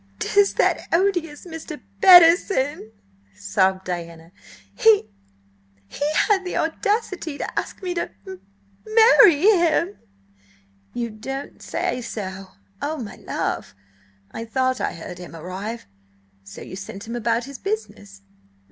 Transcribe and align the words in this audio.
"'Tis 0.17 0.55
that 0.55 0.87
odious 0.91 1.45
Mr. 1.45 1.79
Bettison!" 1.99 2.91
sobbed 3.35 3.85
Diana 3.85 4.31
"He–he 4.75 6.05
had 6.27 6.43
the 6.43 6.57
audacity 6.57 7.37
to 7.37 7.59
ask 7.59 7.83
me 7.83 7.93
to 7.93 8.09
m 8.25 8.39
marry 8.95 9.41
him!" 9.41 9.99
"You 10.95 11.11
don't 11.11 11.61
say 11.61 12.01
so, 12.01 12.47
my 12.81 13.15
love! 13.15 13.75
I 14.31 14.43
thought 14.43 14.81
I 14.81 14.93
heard 14.93 15.19
him 15.19 15.35
arrive. 15.35 15.85
So 16.43 16.61
you 16.63 16.75
sent 16.75 17.07
him 17.07 17.15
about 17.15 17.43
his 17.43 17.59
business?" 17.59 18.23